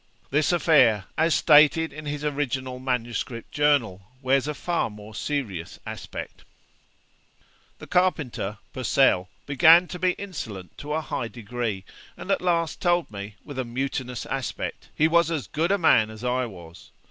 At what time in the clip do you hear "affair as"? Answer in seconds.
0.51-1.35